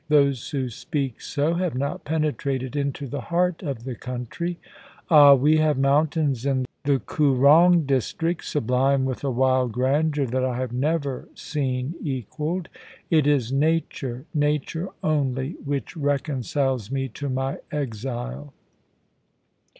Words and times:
Those 0.09 0.49
who 0.49 0.67
speak 0.69 1.21
so 1.21 1.53
have 1.53 1.75
not 1.75 2.05
penetrated 2.05 2.75
into 2.75 3.05
the 3.05 3.21
heart 3.21 3.61
of 3.61 3.83
the 3.83 3.93
country. 3.93 4.57
Ah! 5.11 5.35
we 5.35 5.57
have 5.57 5.77
mountains 5.77 6.43
in 6.43 6.65
the 6.85 6.97
Koorong 6.97 7.85
district, 7.85 8.43
sublime 8.45 9.05
with 9.05 9.23
a 9.23 9.29
wild 9.29 9.73
grandeur 9.73 10.25
that 10.25 10.43
I 10.43 10.57
have 10.57 10.71
never 10.73 11.29
seen 11.35 11.93
equalled 12.01 12.67
It 13.11 13.27
is 13.27 13.51
nature— 13.51 14.25
nature 14.33 14.89
only 15.03 15.51
which 15.63 15.95
re 15.95 16.17
conciles 16.17 16.89
me 16.89 17.07
to 17.09 17.29
my 17.29 17.57
exile.' 17.71 18.55